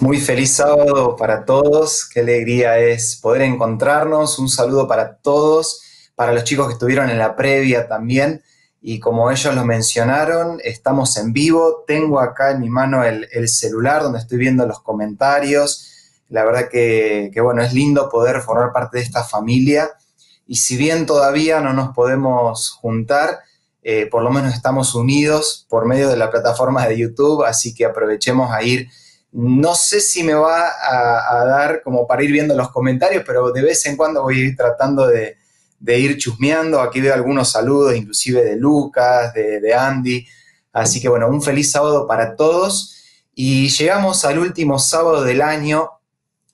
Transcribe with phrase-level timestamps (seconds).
[0.00, 5.82] Muy feliz sábado para todos, qué alegría es poder encontrarnos, un saludo para todos,
[6.14, 8.42] para los chicos que estuvieron en la previa también,
[8.80, 14.02] y como ellos lo mencionaron, estamos en vivo, tengo acá en mi mano el, celular
[14.02, 15.88] donde estoy viendo los comentarios,
[16.28, 19.90] la verdad que, que, bueno, es lindo poder formar parte de esta familia,
[20.46, 23.40] y si bien todavía no nos podemos juntar,
[23.84, 27.84] eh, por lo menos estamos unidos por medio de la plataforma de YouTube, así que
[27.84, 28.88] aprovechemos a ir
[29.32, 33.62] no sé si me va a, dar como para ir viendo los comentarios, pero de
[33.62, 35.38] vez en cuando voy a ir tratando de,
[35.98, 36.80] ir chusmeando.
[36.80, 40.26] Aquí veo algunos saludos, inclusive de Lucas, de, Andy.
[40.72, 42.96] Así que bueno, un feliz sábado para todos.
[43.34, 45.88] Y llegamos al último sábado del año,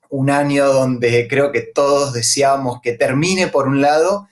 [0.08, 4.28] un año donde creo que todos deseábamos que termine por un lado,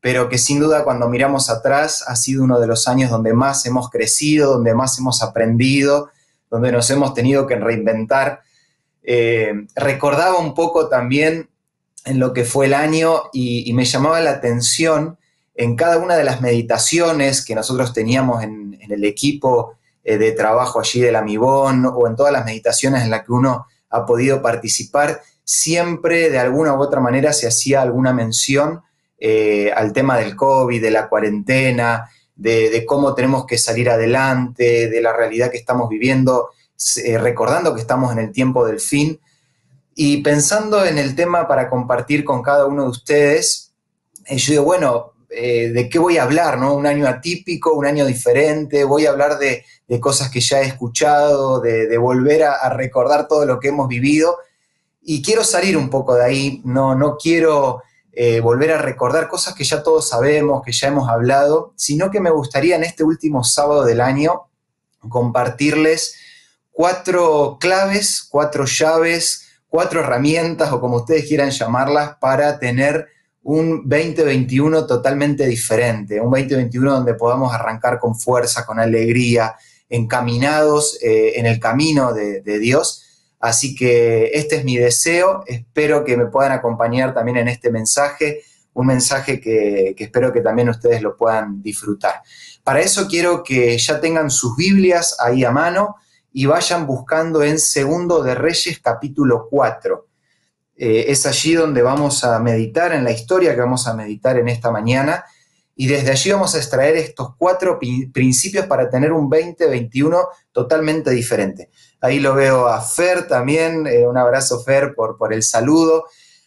[0.00, 3.66] pero que sin duda cuando miramos atrás ha sido uno de los años donde más
[3.66, 6.10] hemos crecido, donde más hemos aprendido
[6.50, 8.40] donde nos hemos tenido que reinventar.
[9.02, 11.48] Eh, recordaba un poco también
[12.04, 15.18] en lo que fue el año y, me llamaba la atención
[15.54, 20.80] en cada una de las meditaciones que nosotros teníamos en, el equipo eh, de trabajo
[20.80, 25.20] allí del Amibón o en todas las meditaciones en las que uno ha podido participar,
[25.44, 28.82] siempre de alguna u otra manera se hacía alguna mención
[29.18, 32.08] eh, al tema del COVID, de la cuarentena,
[32.38, 36.50] de, cómo tenemos que salir adelante, de la realidad que estamos viviendo,
[37.04, 39.20] eh, recordando que estamos en el tiempo del fin
[39.96, 43.72] y pensando en el tema para compartir con cada uno de ustedes,
[44.26, 46.58] eh, yo digo, bueno, eh, ¿de qué voy a hablar?
[46.58, 46.74] No?
[46.74, 49.64] Un año atípico, un año diferente, voy a hablar de,
[50.00, 54.36] cosas que ya he escuchado, de, volver a, a, recordar todo lo que hemos vivido.
[55.02, 57.82] Y quiero salir un poco de ahí, no, no quiero
[58.20, 62.18] eh, volver a recordar cosas que ya todos sabemos, que ya hemos hablado, sino que
[62.18, 64.48] me gustaría en este último sábado del año
[65.08, 66.16] compartirles
[66.72, 73.06] cuatro claves, cuatro llaves, cuatro herramientas o como ustedes quieran llamarlas para tener
[73.44, 79.54] un 2021 totalmente diferente, un 2021 donde podamos arrancar con fuerza, con alegría,
[79.88, 83.04] encaminados eh, en el camino de Dios
[83.40, 88.42] Así que este es mi deseo, espero que me puedan acompañar también en este mensaje,
[88.74, 92.22] un mensaje que, espero que también ustedes lo puedan disfrutar.
[92.64, 95.96] Para eso quiero que ya tengan sus Biblias ahí a mano
[96.32, 100.06] y vayan buscando en Segundo de Reyes capítulo 4.
[100.76, 104.48] Eh, es allí donde vamos a meditar en la historia que vamos a meditar en
[104.48, 105.24] esta mañana
[105.80, 107.78] y desde allí vamos a extraer estos cuatro
[108.12, 111.70] principios para tener un 2021 totalmente diferente.
[112.00, 116.06] Ahí lo veo a Fer también, eh, un abrazo Fer por, por el saludo.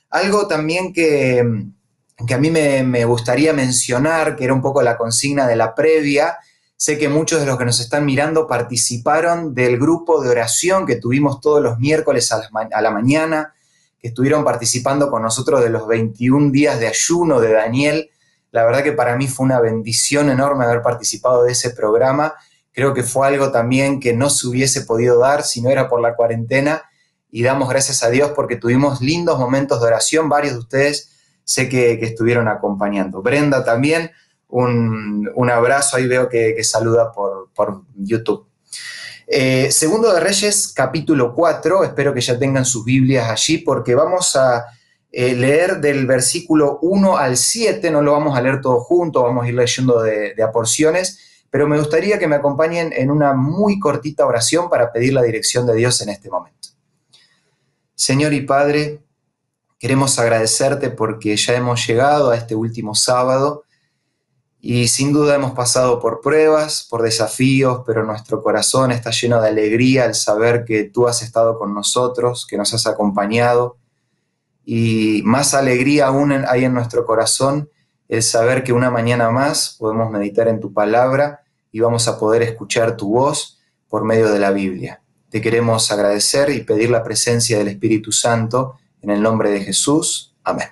[0.09, 5.47] Algo también que, a mí me, me, gustaría mencionar, que era un poco la consigna
[5.47, 6.37] de la previa,
[6.75, 10.97] sé que muchos de los que nos están mirando participaron del grupo de oración que
[10.97, 13.53] tuvimos todos los miércoles a la, a la mañana,
[13.97, 18.09] que estuvieron participando con nosotros de los 21 días de ayuno de Daniel
[18.51, 22.35] la verdad que para mí fue una bendición enorme haber participado de ese programa.
[22.73, 26.01] Creo que fue algo también que no se hubiese podido dar si no era por
[26.01, 26.83] la cuarentena
[27.29, 30.27] y damos gracias a Dios porque tuvimos lindos momentos de oración.
[30.27, 31.11] Varios de ustedes
[31.45, 33.21] sé que, estuvieron acompañando.
[33.21, 34.11] Brenda también,
[34.49, 38.47] un, abrazo, ahí veo que, saluda por, YouTube.
[39.27, 44.35] Eh, segundo de Reyes, capítulo 4, espero que ya tengan sus Biblias allí porque vamos
[44.35, 44.65] a
[45.11, 49.45] eh, leer del versículo 1 al 7, no lo vamos a leer todo junto, vamos
[49.45, 53.33] a ir leyendo de, de a porciones, pero me gustaría que me acompañen en una
[53.33, 56.69] muy cortita oración para pedir la dirección de Dios en este momento.
[57.93, 59.03] Señor y Padre,
[59.77, 63.65] queremos agradecerte porque ya hemos llegado a este último sábado
[64.61, 69.49] y sin duda hemos pasado por pruebas, por desafíos, pero nuestro corazón está lleno de
[69.49, 73.80] alegría al saber que tú has estado con nosotros, que nos has acompañado
[74.65, 77.69] y más alegría aún hay en nuestro corazón
[78.07, 81.41] el saber que una mañana más podemos meditar en tu palabra
[81.71, 85.01] y vamos a poder escuchar tu voz por medio de la Biblia.
[85.29, 90.35] Te queremos agradecer y pedir la presencia del Espíritu Santo en el nombre de Jesús.
[90.43, 90.67] Amén.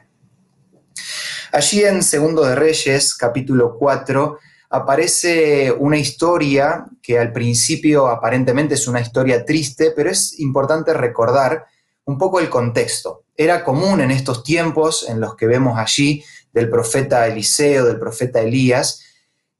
[1.52, 4.38] Allí en Segundo de Reyes, capítulo 4,
[4.69, 11.66] aparece una historia que al principio aparentemente es una historia triste, pero es importante recordar
[12.10, 13.26] un poco el contexto.
[13.38, 18.42] Era común en estos tiempos en los que vemos allí del profeta Eliseo, del profeta
[18.42, 19.04] Elías,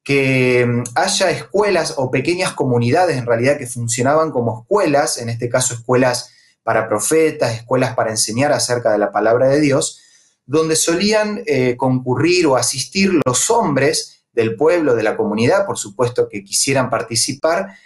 [0.02, 5.48] que mm, haya escuelas o pequeñas comunidades en realidad que funcionaban como escuelas, en este
[5.48, 6.30] caso escuelas
[6.64, 10.00] para profetas, escuelas para enseñar acerca de la palabra de Dios,
[10.44, 16.28] donde solían eh, concurrir o asistir los hombres del pueblo, de la comunidad, por supuesto
[16.28, 17.76] que quisieran participar,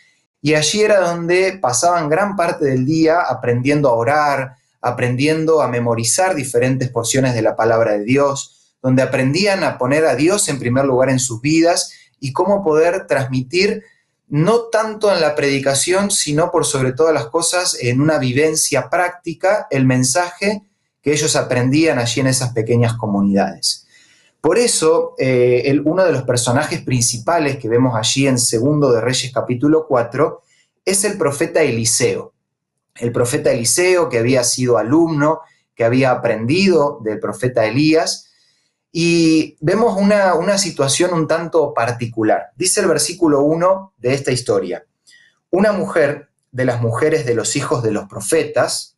[0.44, 6.34] y allí era donde pasaban gran parte del día aprendiendo a orar, aprendiendo a memorizar
[6.34, 10.84] diferentes porciones de la palabra de Dios, donde aprendían a poner a Dios en primer
[10.84, 13.84] lugar en sus vidas y cómo poder transmitir
[14.28, 19.66] no tanto en la predicación, sino por sobre todas las cosas en una vivencia práctica
[19.70, 20.60] el mensaje
[21.00, 23.83] que ellos aprendían allí en esas pequeñas comunidades.
[24.44, 29.32] Por eso, eh, uno de los personajes principales que vemos allí en Segundo de Reyes
[29.32, 30.42] capítulo 4
[30.84, 32.34] es el profeta Eliseo.
[32.94, 35.40] El profeta Eliseo que había sido alumno,
[35.74, 38.34] que había aprendido del profeta Elías,
[38.92, 42.48] y vemos una, una situación un tanto particular.
[42.54, 44.84] Dice el versículo 1 de esta historia,
[45.48, 48.93] una mujer de las mujeres de los hijos de los profetas,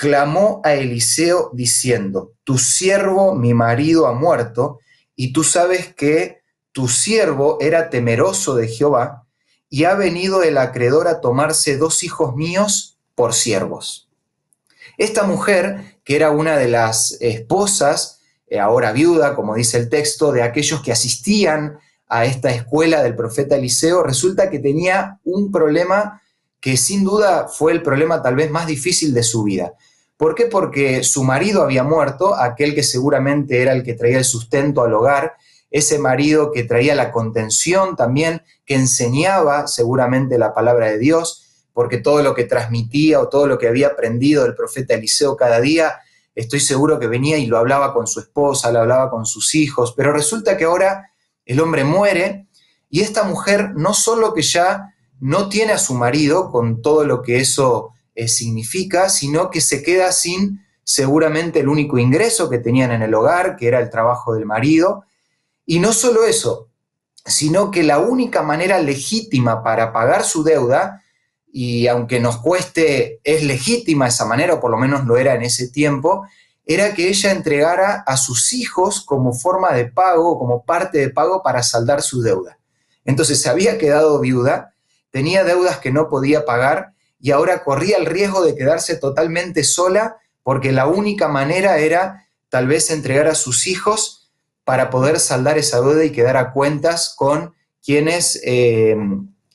[0.00, 4.78] clamó a Eliseo diciendo, tu siervo, mi marido, ha muerto,
[5.14, 6.40] y tú sabes que
[6.72, 9.26] tu siervo era temeroso de Jehová,
[9.68, 14.08] y ha venido el acreedor a tomarse dos hijos míos por siervos.
[14.96, 20.32] Esta mujer, que era una de las esposas, eh, ahora viuda, como dice el texto,
[20.32, 26.22] de aquellos que asistían a esta escuela del profeta Eliseo, resulta que tenía un problema
[26.58, 29.74] que sin duda fue el problema tal vez más difícil de su vida.
[30.20, 30.44] ¿Por qué?
[30.44, 34.92] Porque su marido había muerto, aquel que seguramente era el que traía el sustento al
[34.92, 35.36] hogar,
[35.70, 41.96] ese marido que traía la contención también, que enseñaba seguramente la palabra de Dios, porque
[41.96, 46.00] todo lo que transmitía o todo lo que había aprendido del profeta Eliseo cada día,
[46.34, 49.94] estoy seguro que venía y lo hablaba con su esposa, lo hablaba con sus hijos,
[49.96, 51.12] pero resulta que ahora
[51.46, 52.46] el hombre muere
[52.90, 57.22] y esta mujer no solo que ya no tiene a su marido con todo lo
[57.22, 62.92] que eso eh, significa, sino que se queda sin seguramente el único ingreso que tenían
[62.92, 65.04] en el hogar, que era el trabajo del marido.
[65.64, 66.68] Y no solo eso,
[67.24, 71.02] sino que la única manera legítima para pagar su deuda,
[71.50, 75.42] y aunque nos cueste, es legítima esa manera, o por lo menos lo era en
[75.42, 76.26] ese tiempo,
[76.66, 81.42] era que ella entregara a sus hijos como forma de pago, como parte de pago
[81.42, 82.58] para saldar su deuda.
[83.06, 84.74] Entonces se había quedado viuda,
[85.10, 90.16] tenía deudas que no podía pagar y ahora corría el riesgo de quedarse totalmente sola
[90.42, 94.30] porque la única manera era tal vez entregar a sus hijos
[94.64, 98.96] para poder saldar esa deuda y quedar a cuentas con quienes eh,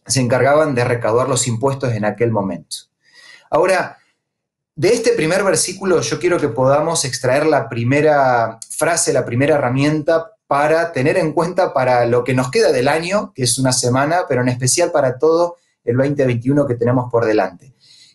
[0.05, 2.77] se encargaban de recaudar los impuestos en aquel momento.
[3.49, 3.97] Ahora,
[4.75, 10.31] de este primer versículo yo quiero que podamos extraer la primera frase, la primera herramienta
[10.47, 14.25] para tener en cuenta para lo que nos queda del año, que es una semana,
[14.27, 17.73] pero en especial para todo el 2021 que tenemos por delante.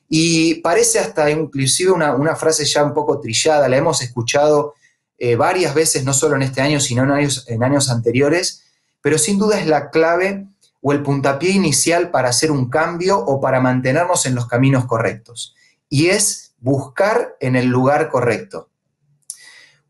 [0.08, 4.74] Y parece hasta inclusive una, frase ya un poco trillada, la hemos escuchado
[5.16, 8.64] eh, varias veces, no solo en este año, sino en años, en años anteriores,
[9.00, 10.48] pero sin duda es la clave
[10.80, 15.54] o el puntapié inicial para hacer un cambio o para mantenernos en los caminos correctos.
[15.88, 18.68] Y es buscar en el lugar correcto.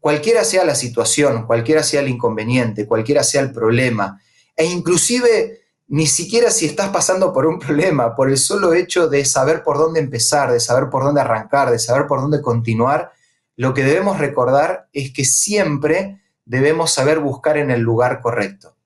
[0.01, 4.21] Cualquiera sea la situación, cualquiera sea el inconveniente, cualquiera sea el problema,
[4.57, 5.60] e inclusive
[5.91, 9.77] ni siquiera si estás pasando por un problema, por el solo hecho de saber por
[9.77, 13.13] dónde empezar, de saber por dónde arrancar, de saber por dónde continuar,
[13.57, 18.77] lo que debemos recordar es que siempre debemos saber buscar en el lugar correcto.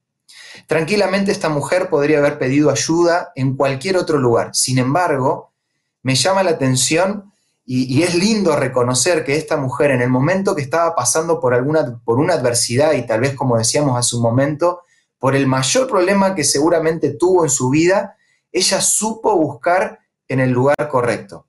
[0.66, 4.50] Tranquilamente esta mujer podría haber pedido ayuda en cualquier otro lugar.
[4.54, 5.52] Sin embargo,
[6.02, 7.32] me llama la atención
[7.66, 12.00] y, es lindo reconocer que esta mujer en el momento que estaba pasando por, alguna,
[12.04, 14.82] por una adversidad y tal vez como decíamos hace un momento,
[15.24, 18.14] por el mayor problema que seguramente tuvo en su vida,
[18.52, 21.46] ella supo buscar en el lugar correcto.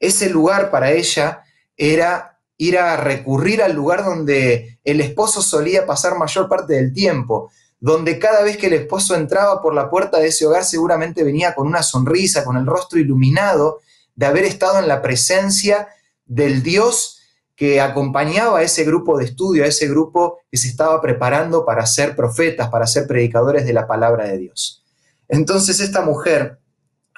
[0.00, 1.44] Ese lugar para ella
[1.76, 7.52] era ir a recurrir al lugar donde el esposo solía pasar mayor parte del tiempo,
[7.78, 11.54] donde cada vez que el esposo entraba por la puerta de ese hogar seguramente venía
[11.54, 13.82] con una sonrisa, con el rostro iluminado
[14.16, 15.86] de haber estado en la presencia
[16.24, 17.21] del Dios
[17.56, 21.86] que acompañaba a ese grupo de estudio, a ese grupo que se estaba preparando para
[21.86, 24.84] ser profetas, para ser predicadores de la palabra de Dios.
[25.28, 26.58] Entonces esta mujer,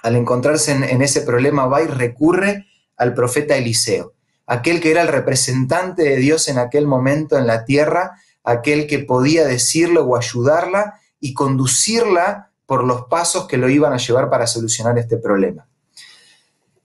[0.03, 4.15] al encontrarse en, ese problema, va y recurre al profeta Eliseo,
[4.47, 8.13] aquel que era el representante de Dios en aquel momento en la tierra,
[8.43, 13.99] aquel que podía decirle o ayudarla y conducirla por los pasos que lo iban a
[13.99, 15.67] llevar para solucionar este problema.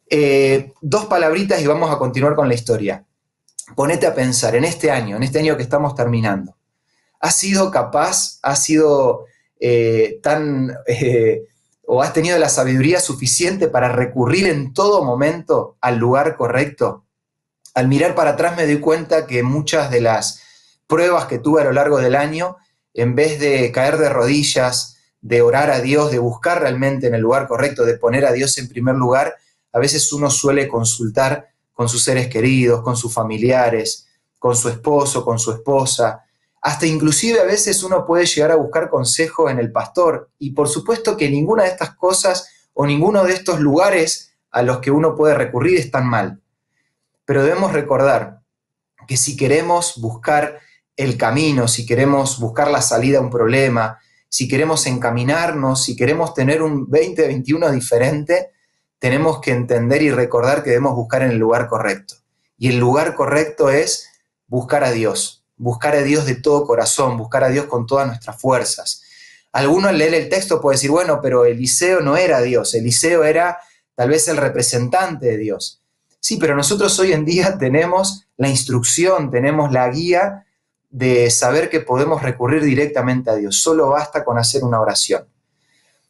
[0.09, 3.05] Eh, dos palabritas y vamos a continuar con la historia
[3.75, 6.55] ponete a pensar en este año, en este año que estamos terminando.
[7.19, 9.25] ¿Has sido capaz, has sido
[9.59, 11.43] eh, tan, eh,
[11.85, 17.05] o has tenido la sabiduría suficiente para recurrir en todo momento al lugar correcto?
[17.73, 20.41] Al mirar para atrás me doy cuenta que muchas de las
[20.88, 22.57] pruebas que tuve a lo largo del año,
[22.93, 27.21] en vez de caer de rodillas, de orar a Dios, de buscar realmente en el
[27.21, 29.35] lugar correcto, de poner a Dios en primer lugar,
[29.71, 31.49] a veces uno suele consultar
[31.79, 34.05] con sus seres queridos, con sus familiares,
[34.38, 36.25] con su esposo, con su esposa.
[36.62, 40.29] Hasta inclusive a veces uno puede llegar a buscar consejo en el pastor.
[40.39, 44.79] Y por supuesto que ninguna de estas cosas o ninguno de estos lugares a los
[44.79, 46.41] que uno puede recurrir están mal.
[47.24, 48.41] Pero debemos recordar
[49.07, 50.59] que si queremos buscar
[50.98, 56.33] el camino, si queremos buscar la salida a un problema, si queremos encaminarnos, si queremos
[56.33, 58.50] tener un 2021 diferente,
[58.99, 62.15] tenemos que entender y recordar que debemos buscar en el lugar correcto.
[62.57, 64.09] Y el lugar correcto es
[64.47, 68.39] buscar a Dios, buscar a Dios de todo corazón, buscar a Dios con todas nuestras
[68.39, 69.03] fuerzas.
[69.51, 73.59] Alguno al leer el texto puede decir, bueno, pero Eliseo no era Dios, Eliseo era
[73.95, 75.81] tal vez el representante de Dios.
[76.19, 80.45] Sí, pero nosotros hoy en día tenemos la instrucción, tenemos la guía
[80.89, 83.57] de saber que podemos recurrir directamente a Dios.
[83.57, 85.25] Solo basta con hacer una oración.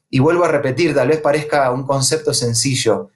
[0.09, 3.09] Y vuelvo a repetir, tal vez parezca un concepto sencillo,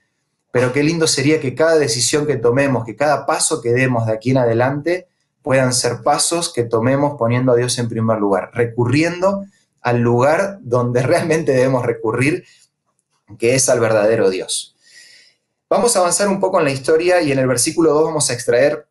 [0.51, 4.13] pero qué lindo sería que cada decisión que tomemos, que cada paso que demos de
[4.13, 5.07] aquí en adelante,
[5.41, 9.43] puedan ser pasos que tomemos poniendo a Dios en primer lugar, recurriendo
[9.81, 12.45] al lugar donde realmente debemos recurrir,
[13.37, 14.75] que es al verdadero Dios.
[15.69, 18.33] Vamos a avanzar un poco en la historia y en el versículo 2 vamos a
[18.33, 18.85] extraer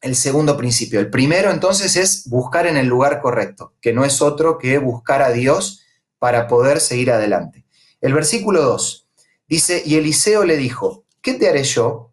[0.00, 1.00] el segundo principio.
[1.00, 5.22] El primero entonces es buscar en el lugar correcto, que no es otro que buscar
[5.22, 5.83] a Dios
[6.18, 7.64] para poder seguir adelante.
[8.00, 9.08] El versículo 2
[9.48, 12.12] dice, y Eliseo le dijo, ¿qué te haré yo?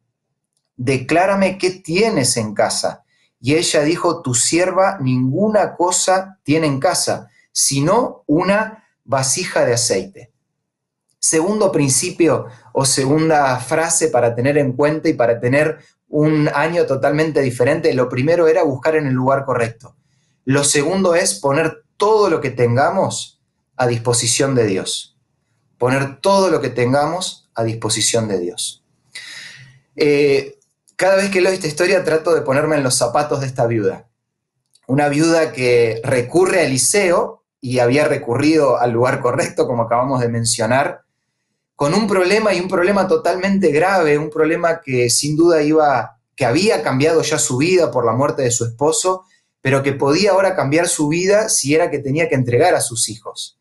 [0.78, 3.04] Declárame qué tienes en casa.
[3.40, 10.32] Y ella dijo, tu sierva ninguna cosa tiene en casa, sino una vasija de aceite.
[11.20, 17.42] Segundo principio o segunda frase para tener en cuenta y para tener un año totalmente
[17.42, 17.94] diferente.
[17.94, 19.96] Lo primero era buscar en el lugar correcto.
[20.46, 23.41] Lo segundo es poner todo lo que tengamos
[23.76, 25.18] a disposición de Dios.
[25.78, 28.84] Poner todo lo que tengamos a disposición de Dios.
[29.96, 30.60] Eh,
[30.96, 34.08] cada vez que leo esta historia trato de ponerme en los zapatos de esta viuda.
[34.88, 40.30] Una viuda que recurre a Eliseo y había recurrido al lugar correcto, como acabamos de
[40.30, 41.04] mencionar,
[41.76, 46.46] con un problema y un problema totalmente grave, un problema que sin duda iba, que
[46.46, 49.24] había cambiado ya su vida por la muerte de su esposo,
[49.62, 53.10] pero que podía ahora cambiar su vida si era que tenía que entregar a sus
[53.10, 53.60] hijos.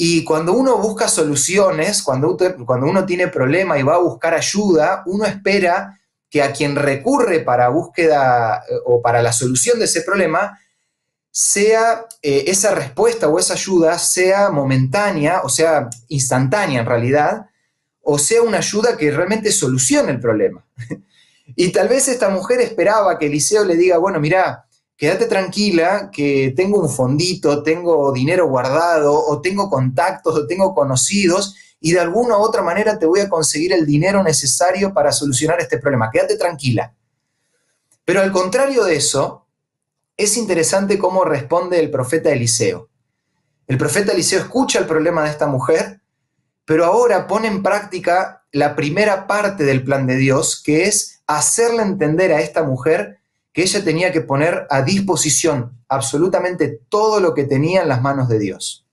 [0.00, 5.02] Y cuando uno busca soluciones, cuando, cuando uno tiene problema y va a buscar ayuda,
[5.06, 5.98] uno espera
[6.30, 10.56] que a quien recurre para búsqueda eh, o para la solución de ese problema
[11.32, 17.46] sea eh, esa respuesta o esa ayuda sea momentánea, o sea, instantánea en realidad,
[18.00, 20.64] o sea una ayuda que realmente solucione el problema.
[21.56, 24.67] y tal vez esta mujer esperaba que Eliseo le diga, bueno, mira,
[24.98, 31.54] quédate tranquila, que tengo un fondito, tengo dinero guardado, o tengo contactos, o tengo conocidos,
[31.80, 35.60] y de alguna u otra manera te voy a conseguir el dinero necesario para solucionar
[35.60, 36.10] este problema.
[36.10, 36.92] Quédate tranquila.
[38.04, 39.46] Pero al contrario de eso,
[40.16, 42.88] es interesante cómo responde el profeta Eliseo.
[43.68, 46.00] El profeta Eliseo escucha el problema de esta mujer,
[46.64, 51.82] pero ahora pone en práctica la primera parte del plan de Dios, que es hacerle
[51.82, 53.17] entender a esta mujer
[53.58, 58.28] que ella tenía que poner a disposición absolutamente todo lo que tenía en las manos
[58.28, 58.86] de Dios.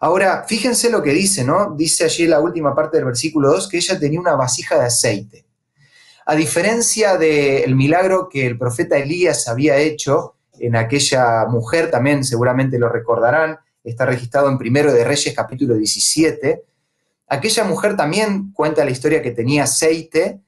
[0.00, 1.76] Ahora, fíjense lo que dice, ¿no?
[1.76, 5.44] Dice allí la última parte del versículo 2 que ella tenía una vasija de aceite.
[6.26, 12.80] A diferencia del milagro que el profeta Elías había hecho, en aquella mujer, también seguramente
[12.80, 16.64] lo recordarán, está registrado en Primero de Reyes capítulo 17.
[17.28, 20.40] Aquella mujer también cuenta la historia que tenía aceite,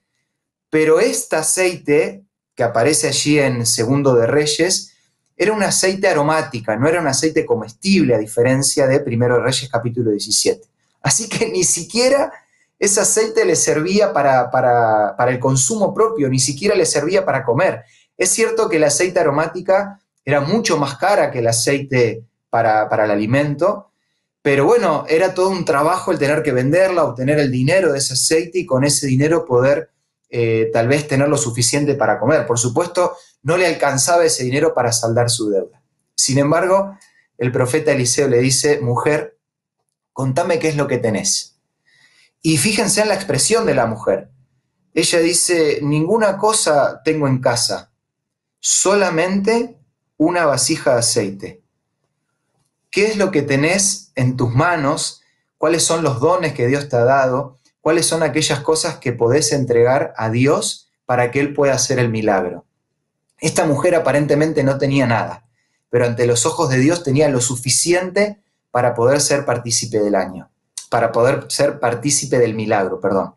[0.69, 2.26] pero este aceite
[2.57, 4.93] que aparece allí en Segundo de Reyes
[5.37, 9.69] era un aceite aromática, no era un aceite comestible, a diferencia de Primero de Reyes
[9.71, 10.67] capítulo 17.
[11.03, 12.33] Así que ni siquiera
[12.79, 17.45] ese aceite le servía para, para, para el consumo propio, ni siquiera le servía para
[17.45, 17.83] comer.
[18.17, 23.11] Es cierto que el aceite aromática era mucho más cara que el aceite para, el
[23.11, 23.91] alimento,
[24.41, 28.13] pero bueno, era todo un trabajo el tener que venderla, obtener el dinero de ese
[28.13, 29.91] aceite y con ese dinero poder
[30.29, 32.45] eh, tal vez tener lo suficiente para comer.
[32.45, 35.81] Por supuesto, no le alcanzaba ese dinero para saldar su deuda.
[36.15, 36.97] Sin embargo,
[37.37, 39.37] el profeta Eliseo le dice, mujer,
[40.11, 41.59] contame qué es lo que tenés.
[42.41, 44.29] Y fíjense en la expresión de la mujer.
[44.93, 47.91] Ella dice, ninguna cosa tengo en casa,
[48.59, 49.77] solamente
[50.17, 51.63] una vasija de aceite.
[52.89, 55.21] ¿Qué es lo que tenés en tus manos?
[55.57, 57.56] ¿Cuáles son los dones que Dios te ha dado?
[57.87, 62.09] ¿Cuáles son aquellas cosas que podés entregar a Dios para que Él pueda hacer el
[62.09, 62.65] milagro?
[63.39, 65.47] Esta mujer aparentemente no tenía nada,
[65.89, 68.41] pero ante los ojos de Dios tenía lo suficiente
[68.71, 70.49] para poder ser partícipe del año,
[70.89, 73.35] para poder ser partícipe del milagro, perdón.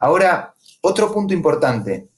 [0.00, 2.08] Ahora, otro punto importante,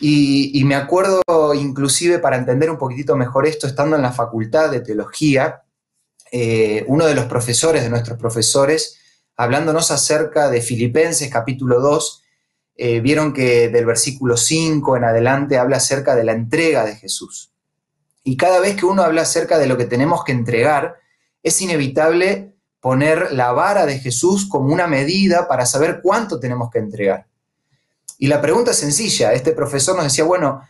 [0.00, 1.22] y, me acuerdo
[1.54, 5.62] inclusive para entender un poquitito mejor esto, estando en la facultad de teología,
[6.32, 8.98] eh, uno de los profesores, de nuestros profesores,
[9.42, 12.22] hablándonos acerca de Filipenses capítulo 2,
[12.76, 17.50] eh, vieron que del versículo 5 en adelante habla acerca de la entrega de Jesús.
[18.22, 20.94] Y cada vez que uno habla acerca de lo que tenemos que entregar,
[21.42, 26.78] es inevitable poner la vara de Jesús como una medida para saber cuánto tenemos que
[26.78, 27.26] entregar.
[28.18, 29.32] Y la pregunta es sencilla.
[29.32, 30.62] Este profesor nos decía, bueno,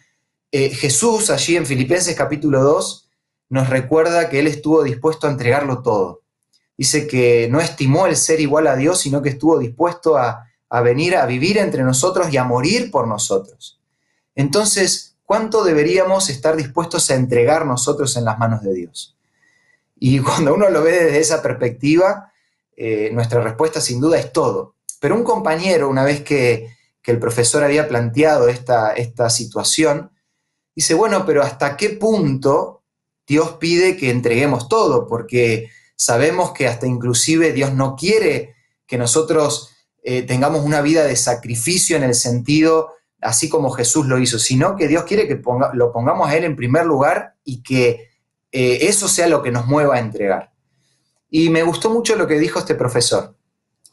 [0.50, 3.10] eh, Jesús allí en Filipenses capítulo 2
[3.50, 6.21] nos recuerda que él estuvo dispuesto a entregarlo todo.
[6.76, 10.80] Dice que no estimó el ser igual a Dios, sino que estuvo dispuesto a, a
[10.80, 13.78] venir a vivir entre nosotros y a morir por nosotros.
[14.34, 19.14] Entonces, ¿cuánto deberíamos estar dispuestos a entregar nosotros en las manos de Dios?
[19.96, 22.32] Y cuando uno lo ve desde esa perspectiva,
[22.74, 24.76] eh, nuestra respuesta sin duda es todo.
[24.98, 26.70] Pero un compañero, una vez que,
[27.04, 30.12] el profesor había planteado esta, esta situación,
[30.74, 32.84] dice, bueno, pero ¿hasta qué punto
[33.26, 35.06] Dios pide que entreguemos todo?
[35.08, 35.68] Porque
[36.04, 38.54] sabemos que hasta inclusive Dios no quiere
[38.86, 39.70] que nosotros
[40.02, 42.90] eh, tengamos una vida de sacrificio en el sentido
[43.22, 45.40] así como Jesús lo hizo, sino que Dios quiere que
[45.74, 48.10] lo pongamos a Él en primer lugar y que
[48.50, 50.52] eh, eso sea lo que nos mueva a entregar.
[51.30, 53.34] Y me gustó mucho lo que dijo este profesor.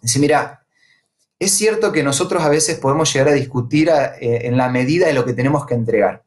[0.01, 0.65] Dice, mira,
[1.37, 5.13] es cierto que nosotros a veces podemos llegar a discutir eh, en la medida de
[5.13, 6.25] lo que tenemos que entregar,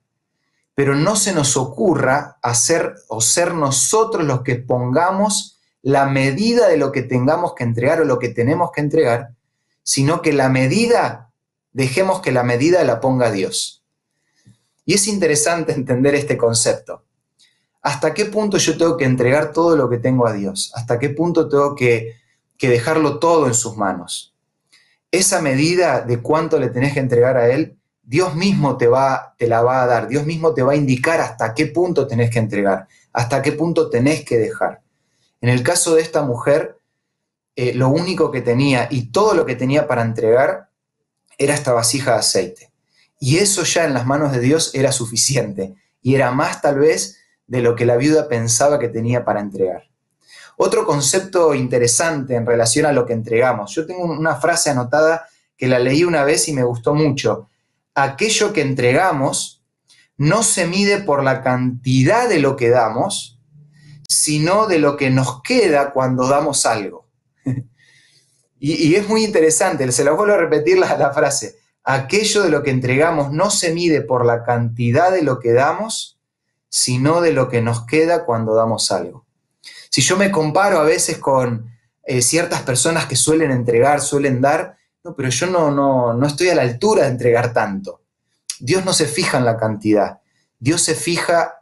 [0.74, 5.51] pero no se nos ocurra hacer o ser nosotros los que pongamos
[5.82, 9.30] la medida de lo que tengamos que entregar o lo que tenemos que entregar,
[9.82, 11.30] sino que la medida,
[11.72, 13.84] dejemos que la medida la ponga Dios.
[14.84, 17.04] Y es interesante entender este concepto.
[17.82, 20.72] ¿Hasta qué punto yo tengo que entregar todo lo que tengo a Dios?
[20.74, 22.14] ¿Hasta qué punto tengo que,
[22.60, 24.36] dejarlo todo en sus manos?
[25.10, 29.48] Esa medida de cuánto le tenés que entregar a Él, Dios mismo te, va, te
[29.48, 32.38] la va a dar, Dios mismo te va a indicar hasta qué punto tenés que
[32.38, 34.81] entregar, hasta qué punto tenés que dejar.
[35.42, 36.78] En el caso de esta mujer,
[37.56, 40.70] eh, lo único que tenía y todo lo que tenía para entregar
[41.36, 42.72] era esta vasija de aceite.
[43.18, 47.18] Y eso ya en las manos de Dios era suficiente y era más tal vez
[47.46, 49.84] de lo que la viuda pensaba que tenía para entregar.
[50.56, 53.74] Otro concepto interesante en relación a lo que entregamos.
[53.74, 55.26] Yo tengo una frase anotada
[55.56, 57.48] que la leí una vez y me gustó mucho.
[57.94, 59.62] Aquello que entregamos
[60.16, 63.31] no se mide por la cantidad de lo que damos,
[64.22, 67.08] sino de lo que nos queda cuando damos algo.
[68.60, 71.56] y, es muy interesante, se lo vuelvo a repetir la, la frase.
[71.82, 76.20] Aquello de lo que entregamos no se mide por la cantidad de lo que damos,
[76.68, 79.26] sino de lo que nos queda cuando damos algo.
[79.90, 81.72] Si yo me comparo a veces con
[82.04, 86.48] eh, ciertas personas que suelen entregar, suelen dar, no, pero yo no, no, no estoy
[86.50, 88.02] a la altura de entregar tanto.
[88.60, 90.20] Dios no se fija en la cantidad,
[90.60, 91.61] Dios se fija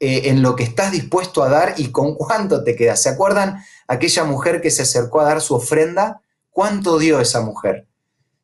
[0.00, 2.94] eh, en lo que estás dispuesto a dar y con cuánto te queda.
[2.94, 6.22] ¿Se acuerdan aquella mujer que se acercó a dar su ofrenda?
[6.50, 7.88] ¿Cuánto dio esa mujer?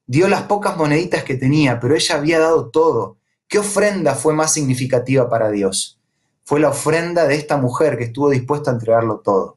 [0.07, 3.19] Dio las pocas moneditas que tenía, pero ella había dado todo.
[3.47, 6.01] ¿Qué ofrenda fue más significativa para Dios?
[6.43, 9.57] Fue la ofrenda de esta mujer que estuvo dispuesta a entregarlo todo.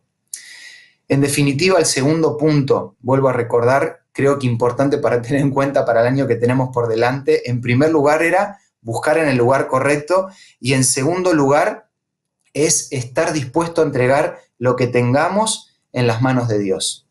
[1.07, 5.83] En definitiva, el segundo punto, vuelvo a recordar, creo que importante para tener en cuenta
[5.83, 9.67] para el año que tenemos por delante, en primer lugar era buscar en el lugar
[9.67, 10.29] correcto
[10.59, 11.86] y en segundo lugar
[12.65, 17.07] es estar dispuesto a entregar lo que tengamos en las manos de Dios.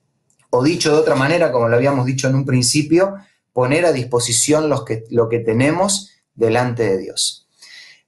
[0.50, 3.16] O dicho de otra manera, como lo habíamos dicho en un principio,
[3.52, 7.46] poner a disposición que, lo que tenemos delante de Dios.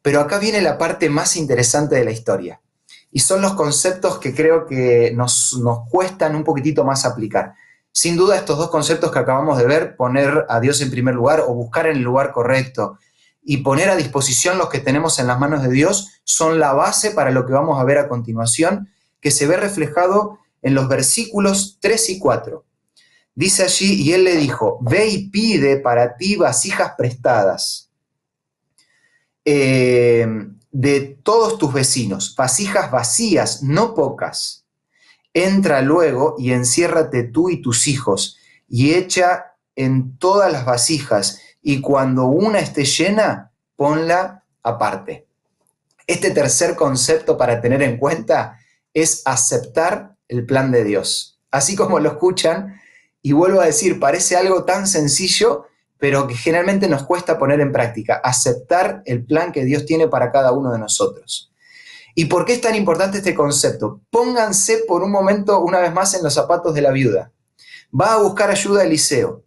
[0.02, 2.60] Pero acá viene la parte más interesante de la historia.
[3.10, 7.54] Y son los conceptos que creo que nos, nos cuestan un poquitito más aplicar.
[7.92, 11.40] Sin duda estos dos conceptos que acabamos de ver, poner a Dios en primer lugar
[11.40, 12.98] o buscar en el lugar correcto
[13.50, 17.12] y poner a disposición los que tenemos en las manos de Dios son la base
[17.12, 18.90] para lo que vamos a ver a continuación,
[19.22, 22.62] que se ve reflejado en los versículos 3 y 4.
[23.34, 27.90] Dice allí, y él le dijo, ve y pide para ti vasijas prestadas
[29.46, 30.26] eh,
[30.70, 34.66] de todos tus vecinos, vasijas vacías, no pocas.
[35.32, 38.36] Entra luego y enciérrate tú y tus hijos,
[38.68, 45.26] y echa en todas las vasijas, y cuando una esté llena, ponla aparte.
[46.06, 48.58] Este tercer concepto para tener en cuenta
[48.94, 51.38] es aceptar el plan de Dios.
[51.50, 52.80] Así como lo escuchan,
[53.22, 55.66] y vuelvo a decir, parece algo tan sencillo,
[55.98, 60.30] pero que generalmente nos cuesta poner en práctica, aceptar el plan que Dios tiene para
[60.30, 61.52] cada uno de nosotros.
[62.14, 64.00] ¿Y por qué es tan importante este concepto?
[64.10, 67.32] Pónganse por un momento una vez más en los zapatos de la viuda.
[67.98, 69.42] Va a buscar ayuda a Eliseo.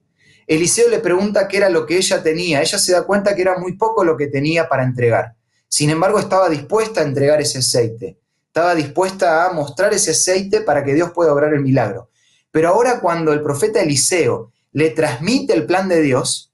[0.52, 2.62] Eliseo le pregunta qué era lo que ella tenía.
[2.62, 5.34] Ella se da cuenta que era muy poco lo que tenía para entregar.
[5.70, 8.20] Sin embargo, estaba dispuesta a entregar ese aceite.
[8.48, 12.10] Estaba dispuesta a mostrar ese aceite para que Dios pueda obrar el milagro.
[12.52, 16.52] Pero ahora cuando el profeta Eliseo le transmite el plan de Dios,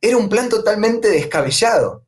[0.00, 2.06] era un plan totalmente descabellado.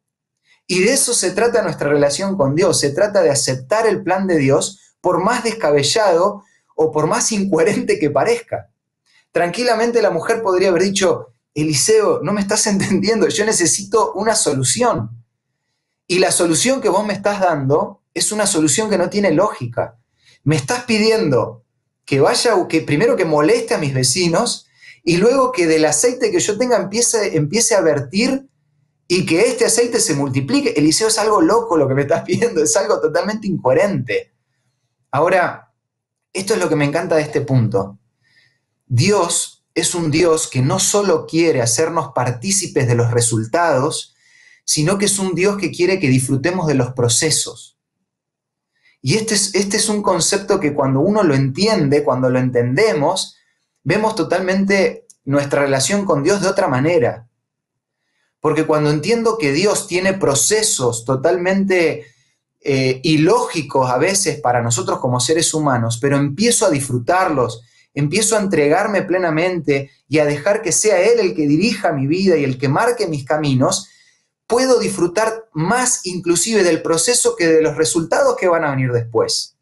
[0.66, 2.80] Y de eso se trata nuestra relación con Dios.
[2.80, 6.42] Se trata de aceptar el plan de Dios por más descabellado
[6.74, 8.70] o por más incoherente que parezca.
[9.32, 15.10] Tranquilamente la mujer podría haber dicho, Eliseo, no me estás entendiendo, yo necesito una solución.
[16.06, 19.98] Y la solución que vos me estás dando es una solución que no tiene lógica.
[20.44, 21.64] Me estás pidiendo
[22.04, 24.66] que vaya, que primero que moleste a mis vecinos
[25.04, 28.48] y luego que del aceite que yo tenga empiece, empiece a vertir
[29.06, 30.74] y que este aceite se multiplique.
[30.76, 34.32] Eliseo es algo loco lo que me estás pidiendo, es algo totalmente incoherente.
[35.10, 35.72] Ahora,
[36.32, 37.98] esto es lo que me encanta de este punto.
[38.88, 44.14] Dios es un Dios que no solo quiere hacernos partícipes de los resultados,
[44.64, 47.78] sino que es un Dios que quiere que disfrutemos de los procesos.
[49.00, 53.36] Y este es, este es un concepto que cuando uno lo entiende, cuando lo entendemos,
[53.84, 57.28] vemos totalmente nuestra relación con Dios de otra manera.
[58.40, 62.06] Porque cuando entiendo que Dios tiene procesos totalmente
[62.60, 67.62] eh, ilógicos a veces para nosotros como seres humanos, pero empiezo a disfrutarlos,
[67.98, 72.36] empiezo a entregarme plenamente y a dejar que sea Él el que dirija mi vida
[72.36, 73.88] y el que marque mis caminos,
[74.46, 79.56] puedo disfrutar más inclusive del proceso que de los resultados que van a venir después.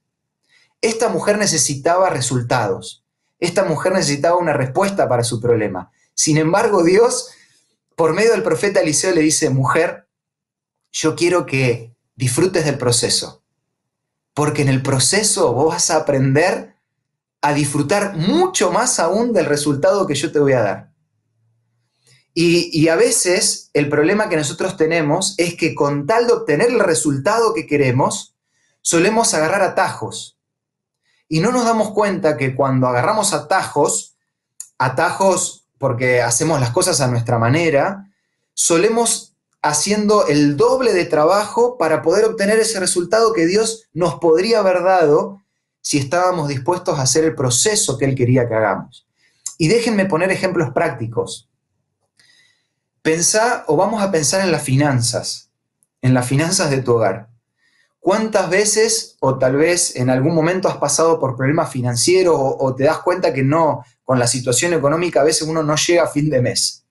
[0.82, 3.04] Esta mujer necesitaba resultados.
[3.40, 5.90] Esta mujer necesitaba una respuesta para su problema.
[6.14, 7.30] Sin embargo, Dios
[7.96, 10.06] por medio del profeta Eliseo le dice, mujer,
[10.92, 13.42] yo quiero que disfrutes del proceso,
[14.34, 16.75] porque en el proceso vos vas a aprender
[17.40, 20.92] a disfrutar mucho más aún del resultado que yo te voy a dar.
[22.34, 26.68] Y, y, a veces el problema que nosotros tenemos es que con tal de obtener
[26.68, 28.34] el resultado que queremos,
[28.82, 30.38] solemos agarrar atajos.
[31.28, 34.16] Y no nos damos cuenta que cuando agarramos atajos,
[34.78, 38.10] atajos porque hacemos las cosas a nuestra manera,
[38.54, 44.60] solemos haciendo el doble de trabajo para poder obtener ese resultado que Dios nos podría
[44.60, 45.42] haber dado
[45.86, 49.06] si estábamos dispuestos a hacer el proceso que Él quería que hagamos.
[49.56, 51.48] Y déjenme poner ejemplos prácticos.
[53.02, 55.52] Pensá o vamos a pensar en las finanzas,
[56.02, 57.28] en las finanzas de tu hogar.
[58.00, 62.82] ¿Cuántas veces o tal vez en algún momento has pasado por problemas financieros o, te
[62.82, 66.28] das cuenta que no, con la situación económica a veces uno no llega a fin
[66.30, 66.84] de mes?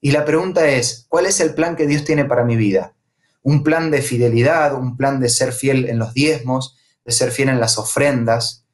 [0.00, 2.94] Y la pregunta es, ¿cuál es el plan que Dios tiene para mi vida?
[3.42, 7.48] ¿Un plan de fidelidad, un plan de ser fiel en los diezmos, de ser fiel
[7.48, 8.66] en las ofrendas?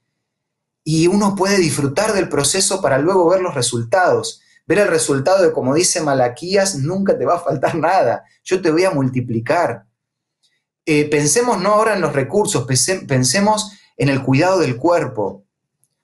[0.82, 4.40] Y uno puede disfrutar del proceso para luego ver los resultados.
[4.66, 8.24] Ver el resultado de, como dice Malaquías, nunca te va a faltar nada.
[8.42, 9.86] Yo te voy a multiplicar
[10.84, 15.44] eh, pensemos no ahora en los recursos, pensemos en el cuidado del cuerpo.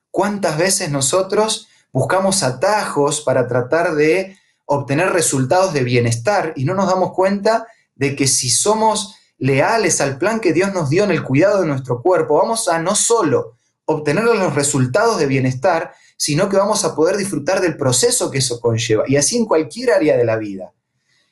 [0.09, 6.87] ¿Cuántas veces nosotros buscamos atajos para tratar de obtener resultados de bienestar y no nos
[6.87, 11.23] damos cuenta de que si somos leales al plan que Dios nos dio en el
[11.23, 16.57] cuidado de nuestro cuerpo, vamos a no solo obtener los resultados de bienestar, sino que
[16.57, 19.05] vamos a poder disfrutar del proceso que eso conlleva.
[19.07, 20.71] Y así en cualquier área de la vida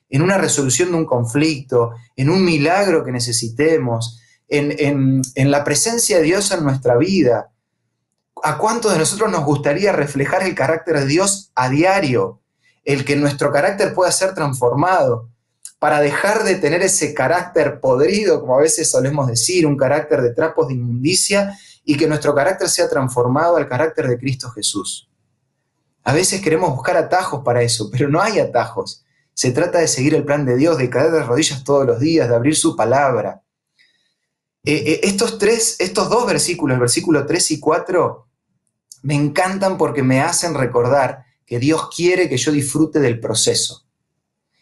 [0.09, 6.23] en una resolución de un conflicto, en un milagro que necesitemos, en, la presencia de
[6.23, 7.51] Dios en nuestra vida.
[8.43, 12.39] ¿A cuántos de nosotros nos gustaría reflejar el carácter de Dios a diario?
[12.85, 15.29] El que nuestro carácter pueda ser transformado
[15.79, 20.33] para dejar de tener ese carácter podrido, como a veces solemos decir, un carácter de
[20.33, 25.09] trapos de inmundicia, y que nuestro carácter sea transformado al carácter de Cristo Jesús.
[26.03, 29.05] A veces queremos buscar atajos para eso, pero no hay atajos.
[29.33, 32.27] Se trata de seguir el plan de Dios, de caer de rodillas todos los días,
[32.27, 33.43] de abrir su palabra.
[34.65, 38.27] Eh, eh, estos, tres, estos dos versículos, el versículo 3 y 4,
[39.03, 43.86] me encantan porque me hacen recordar que Dios quiere que yo disfrute del proceso.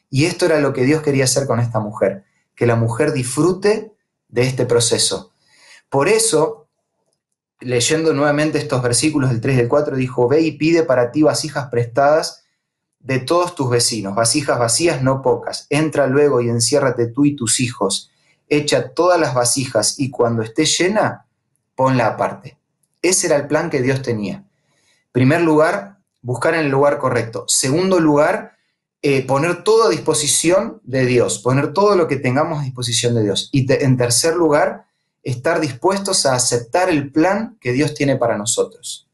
[0.10, 2.24] Y esto era lo que Dios quería hacer con esta mujer,
[2.56, 3.94] que la mujer disfrute
[4.28, 5.34] de este proceso.
[5.90, 6.68] Por eso,
[7.60, 11.24] leyendo nuevamente estos versículos del 3 y del 4, dijo, ve y pide para ti
[11.24, 12.44] vasijas prestadas
[13.00, 15.68] de todos tus vecinos, vasijas vacías no pocas.
[15.70, 18.12] Entra luego y enciérrate tú y tus hijos.
[18.50, 21.26] Echa todas las vasijas y cuando esté llena,
[21.76, 22.58] ponla aparte.
[23.02, 24.44] Ese era el plan que Dios tenía.
[25.12, 27.46] Primer lugar, buscar en el lugar correcto.
[27.48, 28.55] Segundo lugar,
[29.08, 33.22] eh, poner todo a disposición de Dios, poner todo lo que tengamos a disposición de
[33.22, 33.50] Dios.
[33.52, 34.88] Y en tercer lugar,
[35.22, 39.08] estar dispuestos a aceptar el plan que Dios tiene para nosotros.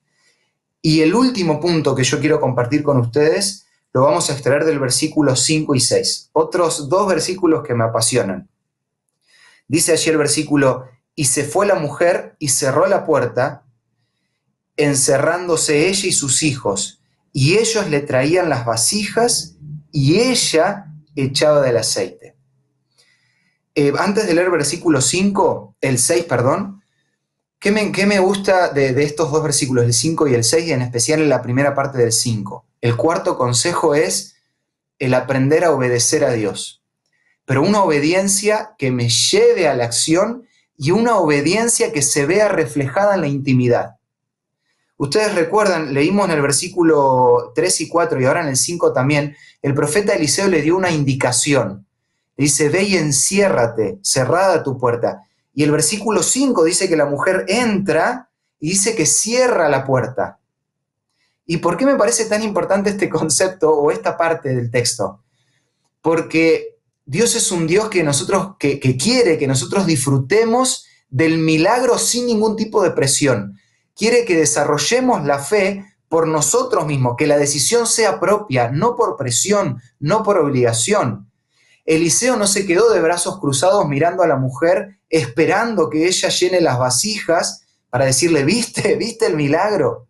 [0.82, 4.80] Y el último punto que yo quiero compartir con ustedes lo vamos a extraer del
[4.80, 6.30] versículo 5 y 6.
[6.32, 8.48] Otros dos versículos que me apasionan.
[9.68, 13.66] Dice allí el versículo, y se fue la mujer y cerró la puerta,
[14.78, 17.02] encerrándose ella y sus hijos,
[17.34, 19.58] y ellos le traían las vasijas
[19.92, 22.36] y ella echaba del aceite.
[23.76, 26.84] Eh, antes de leer versículo 5, el 6, perdón,
[27.60, 30.72] ¿qué me, me gusta de, de, estos dos versículos, el 5 y el 6, y
[30.74, 32.66] en especial en la primera parte del 5?
[32.82, 34.36] El cuarto consejo es
[35.00, 36.84] el aprender a obedecer a Dios,
[37.46, 42.48] pero una obediencia que me lleve a la acción y una obediencia que se vea
[42.48, 43.96] reflejada en la intimidad.
[45.02, 49.36] Ustedes recuerdan, leímos en el versículo 3 y 4 y ahora en el 5 también,
[49.64, 51.88] el profeta Eliseo le dio una indicación.
[52.38, 55.24] dice, ve y enciérrate, cerrada tu puerta.
[55.56, 60.38] Y el versículo 5 dice que la mujer entra y dice que cierra la puerta.
[61.48, 65.24] ¿Y por qué me parece tan importante este concepto o esta parte del texto?
[66.04, 71.98] Porque Dios es un Dios que nosotros, que, que quiere que nosotros disfrutemos del milagro
[71.98, 73.58] sin ningún tipo de presión
[74.02, 79.16] quiere que desarrollemos la fe por nosotros mismos, que la decisión sea propia, no por
[79.16, 81.32] presión, no por obligación.
[81.86, 86.62] Eliseo no se quedó de brazos cruzados mirando a la mujer, esperando que ella llene
[86.62, 87.62] las vasijas
[87.92, 90.08] para decirle, viste, viste el milagro.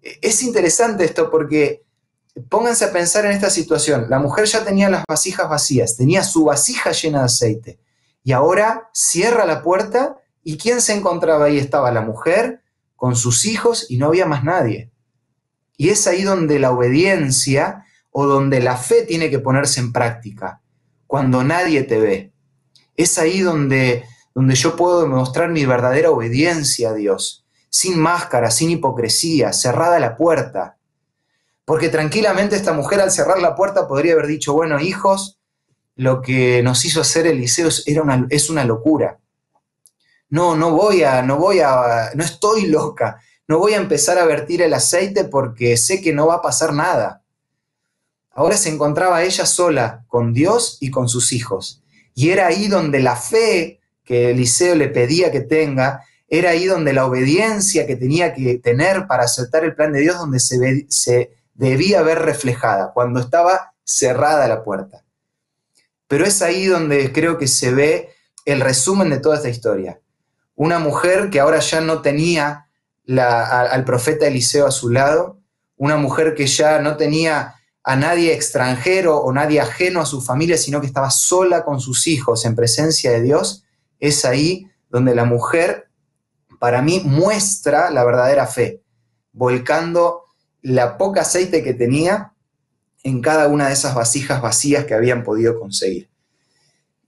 [0.00, 1.82] Es interesante esto porque
[2.48, 4.06] pónganse a pensar en esta situación.
[4.08, 7.80] La mujer ya tenía las vasijas vacías, tenía su vasija llena de aceite.
[8.22, 11.58] Y ahora cierra la puerta y ¿quién se encontraba ahí?
[11.58, 12.62] Estaba la mujer
[12.96, 14.90] con sus hijos y no había más nadie.
[15.76, 20.62] Y es ahí donde la obediencia o donde la fe tiene que ponerse en práctica,
[21.06, 22.32] cuando nadie te ve.
[22.96, 24.04] Es ahí donde,
[24.34, 30.16] donde yo puedo demostrar mi verdadera obediencia a Dios, sin máscara, sin hipocresía, cerrada la
[30.16, 30.78] puerta.
[31.66, 35.38] Porque tranquilamente esta mujer al cerrar la puerta podría haber dicho, bueno, hijos,
[35.94, 39.18] lo que nos hizo hacer Eliseo era una, es una locura
[40.28, 44.24] no, no voy a, no voy a, no estoy loca, no voy a empezar a
[44.24, 47.22] vertir el aceite porque sé que no va a pasar nada.
[48.32, 51.82] Ahora se encontraba ella sola con Dios y con sus hijos.
[52.14, 56.92] Y era ahí donde la fe que Eliseo le pedía que tenga, era ahí donde
[56.92, 61.30] la obediencia que tenía que tener para aceptar el plan de Dios, donde se, se
[61.54, 65.04] debía ver reflejada, cuando estaba cerrada la puerta.
[66.08, 68.10] Pero es ahí donde creo que se ve
[68.44, 70.00] el resumen de toda esta historia
[70.56, 72.66] una mujer que ahora ya no tenía
[73.06, 75.38] al profeta Eliseo a su lado,
[75.76, 80.56] una mujer que ya no tenía a nadie extranjero o nadie ajeno a su familia,
[80.56, 83.64] sino que estaba sola con sus hijos en presencia de Dios,
[84.00, 85.88] es ahí donde la mujer,
[86.58, 88.82] para mí, muestra la verdadera fe,
[89.32, 90.24] volcando
[90.62, 92.32] la poca aceite que tenía
[93.04, 96.10] en cada una de esas vasijas vacías que habían podido conseguir.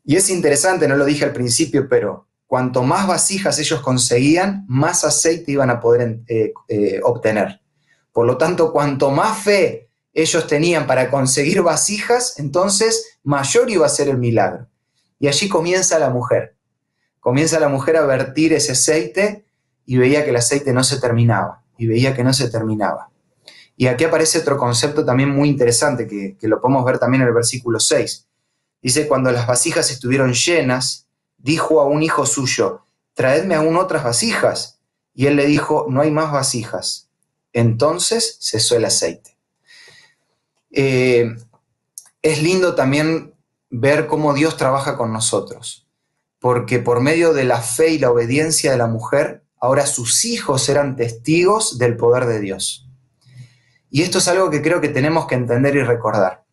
[0.04, 5.04] Y es interesante, no lo dije al principio, pero cuanto más vasijas ellos conseguían, más
[5.04, 7.60] aceite iban a poder eh, eh, obtener.
[8.10, 13.90] Por lo tanto, cuanto más fe ellos tenían para conseguir vasijas, entonces mayor iba a
[13.90, 14.66] ser el milagro.
[15.20, 16.56] Y allí comienza la mujer.
[17.20, 19.44] Comienza la mujer a vertir ese aceite
[19.84, 23.10] y veía que el aceite no se terminaba, y veía que no se terminaba.
[23.76, 27.28] Y aquí aparece otro concepto también muy interesante que, que lo podemos ver también en
[27.28, 28.26] el versículo 6.
[28.80, 31.07] Dice, cuando las vasijas estuvieron llenas,
[31.38, 34.80] dijo a un hijo suyo, traedme aún otras vasijas.
[35.14, 37.08] Y él le dijo, no hay más vasijas.
[37.52, 39.36] Entonces cesó el aceite.
[40.70, 41.34] Eh,
[42.22, 43.34] es lindo también
[43.70, 45.88] ver cómo Dios trabaja con nosotros,
[46.38, 50.68] porque por medio de la fe y la obediencia de la mujer, ahora sus hijos
[50.68, 52.88] eran testigos del poder de Dios.
[53.90, 56.44] Y esto es algo que creo que tenemos que entender y recordar.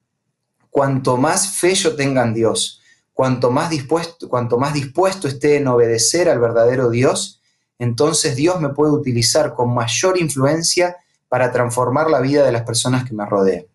[0.69, 2.81] Cuanto más fe yo tenga en Dios,
[3.15, 7.41] cuanto más dispuesto, cuanto más dispuesto esté en obedecer al verdadero Dios,
[7.79, 10.97] entonces Dios me puede utilizar con mayor influencia
[11.29, 13.67] para transformar la vida de las personas que me rodean.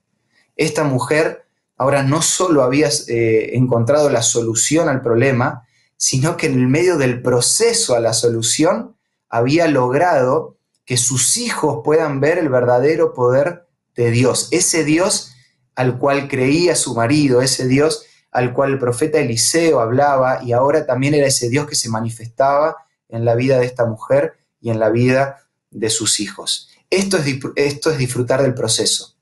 [0.56, 1.46] Esta mujer
[1.78, 6.98] ahora no solo había eh, encontrado la solución al problema, sino que en el medio
[6.98, 8.94] del proceso a la solución
[9.30, 15.32] había logrado que sus hijos puedan ver el verdadero poder de Dios, ese Dios
[15.76, 20.86] al cual creía su marido, ese Dios al cual el profeta Eliseo hablaba y ahora
[20.86, 22.76] también era ese Dios que se manifestaba
[23.08, 26.70] en la vida de esta mujer y en la vida de sus hijos.
[26.90, 29.14] Esto es, esto es disfrutar del proceso.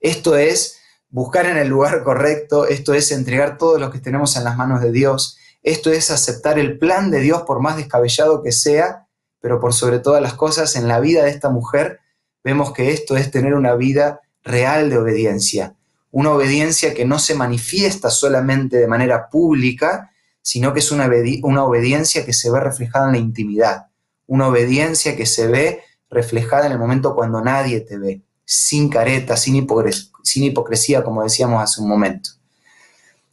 [0.00, 4.44] Esto es buscar en el lugar correcto, esto es entregar todo lo que tenemos en
[4.44, 8.52] las manos de Dios, Esto es aceptar el plan de Dios por más descabellado que
[8.52, 9.06] sea,
[9.40, 12.00] pero por sobre todas las cosas en la vida de esta mujer
[12.42, 15.74] vemos que esto es tener una vida real de obediencia,
[16.14, 21.10] una obediencia que no se manifiesta solamente de manera pública, sino que es una,
[21.42, 23.86] una obediencia que se ve reflejada en la intimidad,
[24.28, 29.36] una obediencia que se ve reflejada en el momento cuando nadie te ve, sin careta,
[29.36, 32.30] sin, hipocresía, como decíamos hace un momento.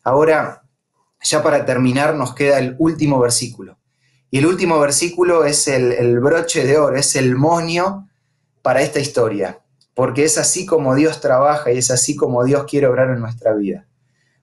[0.04, 0.64] Ahora,
[1.22, 3.78] ya para terminar, nos queda el último versículo.
[4.32, 8.08] Y el último versículo es el, el broche de oro, es el monio
[8.64, 9.60] para esta historia,
[9.94, 13.54] porque es así como Dios trabaja y es así como Dios quiere obrar en nuestra
[13.54, 13.88] vida.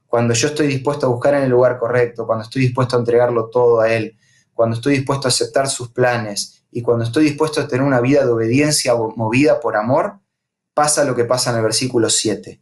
[0.06, 3.50] Cuando yo estoy dispuesto a buscar en el lugar correcto, cuando estoy dispuesto a entregarlo
[3.50, 4.16] todo a Él,
[4.54, 8.24] cuando estoy dispuesto a aceptar sus planes y cuando estoy dispuesto a tener una vida
[8.24, 10.18] de obediencia movida por amor,
[10.74, 12.60] pasa lo que pasa en el versículo 7.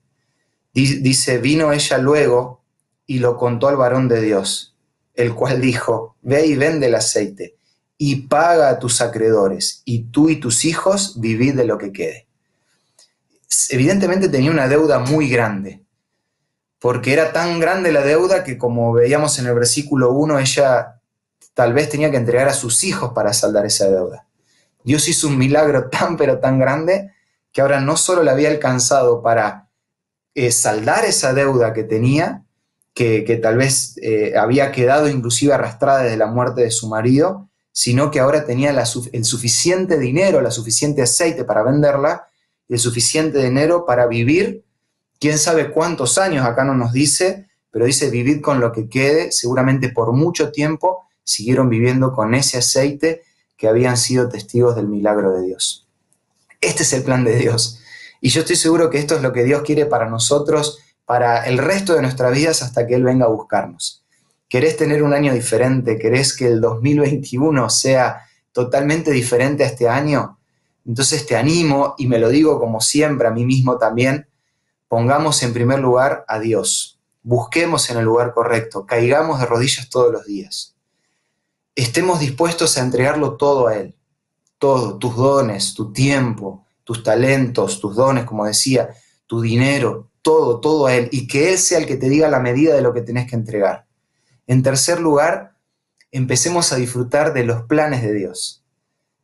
[0.73, 2.63] Dice, vino ella luego
[3.07, 4.77] y lo contó al varón de Dios,
[5.15, 7.57] el cual dijo, ve y vende el aceite
[7.99, 12.26] y paga a tus acreedores, y tú y tus hijos vivid de lo que quede.
[13.71, 15.83] Evidentemente tenía una deuda muy grande,
[16.79, 21.01] porque era tan grande la deuda que como veíamos en el versículo 1, ella
[21.55, 24.27] tal vez tenía que entregar a sus hijos para saldar esa deuda.
[24.85, 27.13] Dios hizo un milagro tan pero tan grande
[27.53, 29.69] que ahora no solo le había alcanzado para
[30.35, 32.45] eh, saldar esa deuda que tenía,
[32.93, 38.11] que, tal vez eh, había quedado inclusive arrastrada desde la muerte de su marido, sino
[38.11, 42.27] que ahora tenía el suficiente dinero, la suficiente aceite para venderla
[42.69, 44.65] el suficiente dinero para vivir,
[45.21, 49.33] quién sabe cuántos años, acá no nos dice, pero dice vivir con lo que quede,
[49.33, 53.23] seguramente por mucho tiempo siguieron viviendo con ese aceite
[53.57, 55.89] que habían sido testigos del milagro de Dios.
[56.61, 57.81] Este es el plan de Dios.
[58.21, 61.59] Y yo estoy seguro que esto es lo que Dios quiere para nosotros, para el
[61.59, 64.05] resto de nuestras vidas hasta que Él venga a buscarnos.
[64.49, 70.36] Querés tener un año diferente, querés que el 2021 sea totalmente diferente a este año,
[70.87, 74.29] entonces te animo y me lo digo como siempre a mí mismo también,
[74.89, 80.13] pongamos en primer lugar a Dios, busquemos en el lugar correcto, caigamos de rodillas todos
[80.13, 80.77] los días,
[81.75, 83.97] estemos dispuestos a entregarlo todo a Él,
[84.59, 88.91] todo, tus dones, tu tiempo, tus talentos, tus dones, como decía,
[89.27, 92.41] tu dinero, todo, todo a Él, y que Él sea el que te diga la
[92.41, 93.87] medida de lo que tenés que entregar.
[94.47, 95.57] En tercer lugar,
[96.13, 98.65] empecemos a disfrutar de los planes de Dios.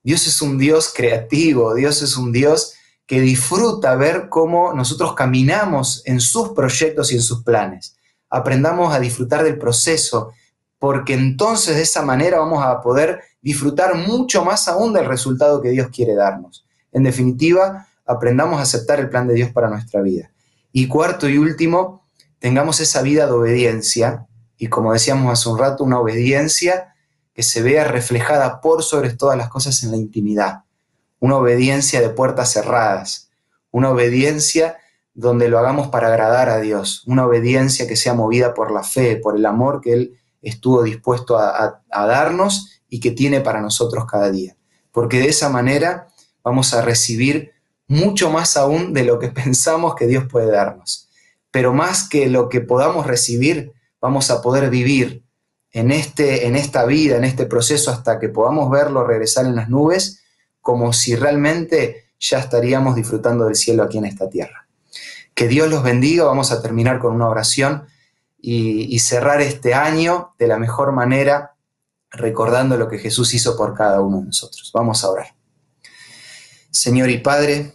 [0.03, 2.75] Dios es un Dios creativo, Dios es un Dios
[3.07, 7.97] que disfruta ver cómo nosotros caminamos en sus proyectos y en sus planes.
[8.31, 10.33] Aprendamos a disfrutar del proceso,
[10.79, 15.71] porque entonces de esa manera vamos a poder disfrutar mucho más aún del resultado que
[15.71, 16.65] Dios quiere darnos.
[16.91, 20.31] En definitiva, aprendamos a aceptar el plan de Dios para nuestra vida.
[20.73, 22.05] Y cuarto y último,
[22.39, 26.92] tengamos esa vida de obediencia y como decíamos hace un rato, una obediencia
[27.35, 30.65] que se vea reflejada por sobre todas las cosas en la intimidad,
[31.19, 33.31] una obediencia de puertas cerradas,
[33.71, 34.77] una obediencia
[35.15, 39.17] donde lo hagamos para agradar a Dios, una obediencia que sea movida por la fe,
[39.17, 44.07] por el amor que Él estuvo dispuesto a, a darnos y que tiene para nosotros
[44.07, 44.57] cada día.
[44.91, 46.09] Porque de esa manera
[46.43, 47.53] vamos a recibir
[47.87, 51.09] mucho más aún de lo que pensamos que Dios puede darnos.
[51.51, 55.23] Pero más que lo que podamos recibir, vamos a poder vivir
[55.73, 59.69] en, este, en esta vida, en este proceso, hasta que podamos verlo regresar en las
[59.69, 60.23] nubes,
[60.61, 64.69] como si realmente ya estaríamos disfrutando del cielo aquí en esta tierra.
[65.35, 67.87] Que Dios los bendiga, vamos a terminar con una oración
[68.41, 71.55] y, y cerrar este año de la mejor manera,
[72.11, 74.71] recordando lo que Jesús hizo por cada uno de nosotros.
[74.75, 75.35] Vamos a orar.
[76.71, 77.73] Señor y Padre,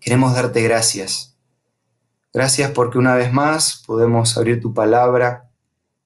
[0.00, 1.34] queremos darte gracias
[2.34, 5.52] Gracias porque una vez más podemos abrir tu palabra,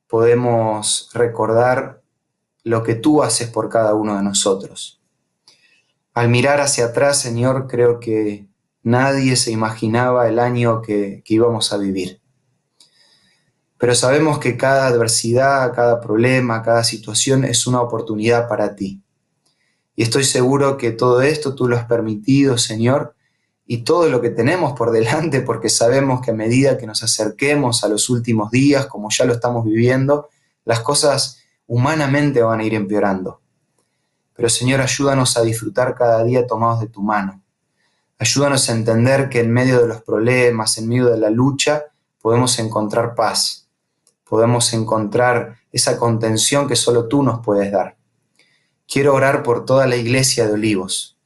[0.08, 2.02] podemos recordar
[2.64, 5.00] lo que tú haces por cada uno de nosotros.
[6.14, 8.48] Al mirar hacia atrás, Señor, creo que
[8.82, 12.20] nadie se imaginaba el año que, íbamos a vivir.
[13.78, 19.02] Pero sabemos que cada adversidad, cada problema, cada situación es una oportunidad para ti.
[19.94, 23.14] Y estoy seguro que todo esto tú lo has permitido, Señor,
[23.70, 27.84] y todo lo que tenemos por delante, porque sabemos que a medida que nos acerquemos
[27.84, 30.30] a los últimos días, como ya lo estamos viviendo,
[30.64, 33.42] las cosas humanamente van a ir empeorando.
[34.32, 37.42] Pero Señor, ayúdanos a disfrutar cada día tomados de tu mano.
[38.18, 41.84] Ayúdanos a entender que en medio de los problemas, en medio de la lucha,
[42.22, 43.68] podemos encontrar paz,
[44.24, 47.98] podemos encontrar esa contención que solo tú nos puedes dar.
[48.86, 51.17] Quiero orar por toda la iglesia de Olivos,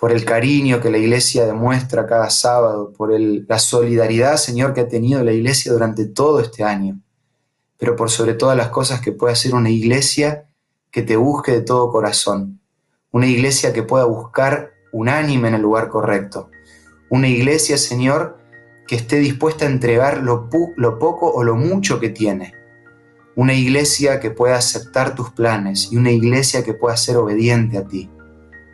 [0.00, 4.88] por el cariño que la iglesia demuestra cada sábado, por la solidaridad, Señor, que ha
[4.88, 6.98] tenido la iglesia durante todo este año.
[7.76, 10.50] pero por sobre todas las cosas que pueda ser una iglesia
[10.90, 12.60] que te busque de todo corazón,
[13.10, 16.50] una iglesia que pueda buscar unánime en el lugar correcto,
[17.08, 18.36] una iglesia, Señor,
[18.86, 22.52] que esté dispuesta a entregar lo, lo poco o lo mucho que tiene,
[23.34, 27.86] una iglesia que pueda aceptar tus planes y una iglesia que pueda ser obediente a
[27.86, 28.10] ti,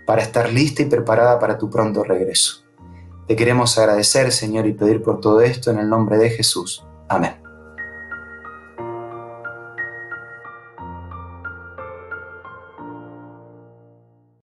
[0.07, 2.65] para estar lista y preparada para tu pronto regreso.
[3.27, 6.85] Te queremos agradecer, Señor, y pedir por todo esto en el nombre de Jesús.
[7.09, 7.46] Amén.